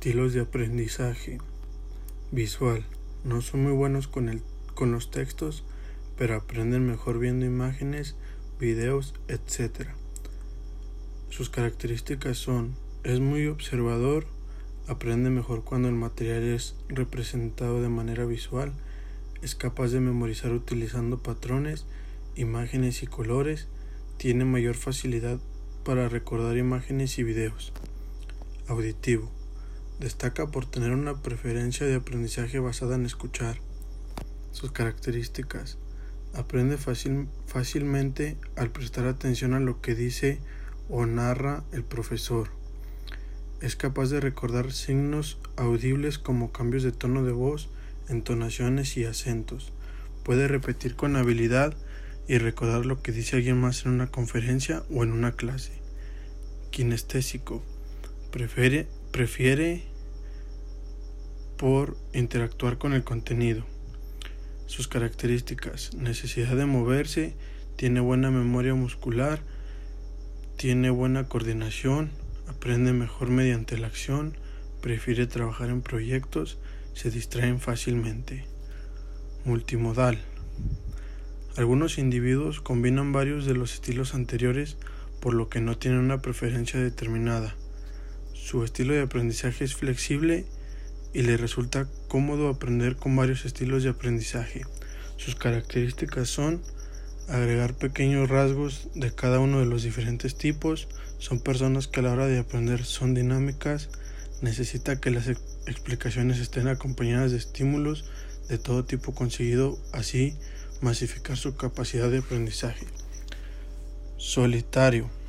[0.00, 1.36] Estilos de aprendizaje.
[2.32, 2.86] Visual.
[3.22, 4.40] No son muy buenos con, el,
[4.74, 5.62] con los textos,
[6.16, 8.16] pero aprenden mejor viendo imágenes,
[8.58, 9.88] videos, etc.
[11.28, 14.26] Sus características son, es muy observador,
[14.88, 18.72] aprende mejor cuando el material es representado de manera visual,
[19.42, 21.84] es capaz de memorizar utilizando patrones,
[22.36, 23.68] imágenes y colores,
[24.16, 25.40] tiene mayor facilidad
[25.84, 27.74] para recordar imágenes y videos.
[28.66, 29.30] Auditivo
[30.00, 33.58] Destaca por tener una preferencia de aprendizaje basada en escuchar.
[34.50, 35.76] Sus características.
[36.32, 40.40] Aprende fácilmente al prestar atención a lo que dice
[40.88, 42.48] o narra el profesor.
[43.60, 47.68] Es capaz de recordar signos audibles como cambios de tono de voz,
[48.08, 49.74] entonaciones y acentos.
[50.24, 51.76] Puede repetir con habilidad
[52.26, 55.72] y recordar lo que dice alguien más en una conferencia o en una clase.
[56.70, 57.62] Kinestésico.
[58.30, 59.82] Prefiere, prefiere
[61.56, 63.64] por interactuar con el contenido.
[64.66, 67.34] Sus características, necesidad de moverse,
[67.76, 69.40] tiene buena memoria muscular,
[70.56, 72.10] tiene buena coordinación,
[72.46, 74.36] aprende mejor mediante la acción,
[74.80, 76.58] prefiere trabajar en proyectos,
[76.94, 78.44] se distraen fácilmente.
[79.44, 80.18] Multimodal.
[81.56, 84.76] Algunos individuos combinan varios de los estilos anteriores
[85.20, 87.54] por lo que no tienen una preferencia determinada.
[88.50, 90.44] Su estilo de aprendizaje es flexible
[91.14, 94.62] y le resulta cómodo aprender con varios estilos de aprendizaje.
[95.18, 96.60] Sus características son
[97.28, 102.12] agregar pequeños rasgos de cada uno de los diferentes tipos, son personas que a la
[102.12, 103.88] hora de aprender son dinámicas,
[104.42, 108.10] necesita que las explicaciones estén acompañadas de estímulos
[108.48, 110.34] de todo tipo conseguido así
[110.80, 112.84] masificar su capacidad de aprendizaje.
[114.16, 115.19] Solitario.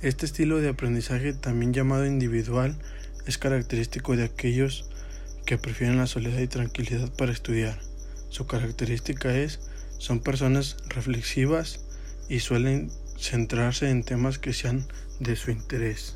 [0.00, 2.76] Este estilo de aprendizaje, también llamado individual,
[3.26, 4.88] es característico de aquellos
[5.44, 7.80] que prefieren la soledad y tranquilidad para estudiar.
[8.28, 9.58] Su característica es
[9.98, 11.80] son personas reflexivas
[12.28, 14.86] y suelen centrarse en temas que sean
[15.18, 16.14] de su interés.